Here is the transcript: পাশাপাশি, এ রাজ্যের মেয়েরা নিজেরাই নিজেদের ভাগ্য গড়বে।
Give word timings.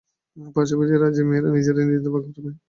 পাশাপাশি, 0.55 0.91
এ 0.93 0.99
রাজ্যের 0.99 1.27
মেয়েরা 1.29 1.49
নিজেরাই 1.51 1.85
নিজেদের 1.87 2.13
ভাগ্য 2.15 2.27
গড়বে। 2.35 2.51